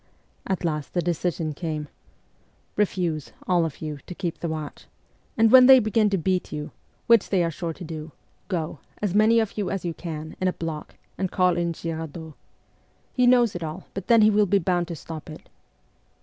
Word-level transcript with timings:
At 0.47 0.65
last 0.65 0.95
the 0.95 1.01
decision 1.03 1.53
came:' 1.53 1.87
Refuse, 2.75 3.33
all 3.45 3.65
of 3.65 3.83
you, 3.83 3.99
to 4.07 4.15
keep 4.15 4.39
the 4.39 4.49
watch; 4.49 4.87
and 5.37 5.51
when 5.51 5.67
they 5.67 5.77
begin 5.77 6.09
to 6.09 6.17
beat 6.17 6.51
you, 6.51 6.71
which 7.05 7.29
they 7.29 7.43
are 7.43 7.51
sure 7.51 7.71
to 7.73 7.83
92 7.83 7.93
MEMOIRS 7.93 8.07
OF 8.07 8.09
A 8.09 8.55
REVOLUTIONIST 8.55 8.79
do, 8.79 8.87
go, 8.99 9.03
as 9.05 9.15
many 9.15 9.39
of 9.39 9.57
you 9.59 9.69
as 9.69 9.85
you 9.85 9.93
can, 9.93 10.35
in 10.41 10.47
a 10.47 10.53
block, 10.53 10.95
and 11.19 11.29
call 11.31 11.55
in 11.55 11.71
Girardot. 11.73 12.33
He 13.13 13.27
knows 13.27 13.53
it 13.53 13.61
all, 13.63 13.85
but 13.93 14.07
then 14.07 14.23
he 14.23 14.31
will 14.31 14.47
be 14.47 14.57
bound 14.57 14.87
to 14.87 14.95
stop 14.95 15.29
it.' 15.29 15.47